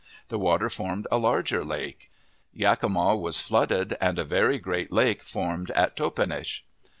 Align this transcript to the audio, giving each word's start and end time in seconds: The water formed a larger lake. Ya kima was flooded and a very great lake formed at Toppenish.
The 0.29 0.39
water 0.39 0.67
formed 0.67 1.07
a 1.11 1.19
larger 1.19 1.63
lake. 1.63 2.09
Ya 2.51 2.73
kima 2.73 3.15
was 3.21 3.39
flooded 3.39 3.97
and 4.01 4.17
a 4.17 4.23
very 4.23 4.57
great 4.57 4.91
lake 4.91 5.21
formed 5.21 5.69
at 5.75 5.95
Toppenish. 5.95 6.63